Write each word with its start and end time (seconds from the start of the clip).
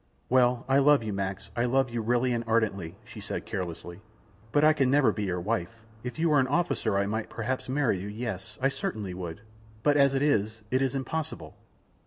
"Well, 0.29 0.65
I 0.67 0.79
love 0.79 1.03
you, 1.03 1.13
Max, 1.13 1.51
I 1.55 1.65
love 1.65 1.91
you 1.91 2.01
really 2.01 2.33
and 2.33 2.43
ardently," 2.47 2.95
she 3.05 3.19
said, 3.21 3.45
carelessly; 3.45 4.01
"but 4.51 4.63
I 4.63 4.73
can 4.73 4.89
never 4.89 5.11
be 5.11 5.25
your 5.25 5.39
wife. 5.39 5.85
If 6.03 6.17
you 6.17 6.29
were 6.29 6.39
an 6.39 6.47
officer 6.47 6.97
I 6.97 7.05
might 7.05 7.29
perhaps 7.29 7.69
marry 7.69 7.99
you; 7.99 8.07
yes, 8.07 8.57
I 8.59 8.69
certainly 8.69 9.13
would, 9.13 9.41
but 9.83 9.97
as 9.97 10.15
it 10.15 10.23
is, 10.23 10.63
it 10.71 10.81
is 10.81 10.95
impossible." 10.95 11.55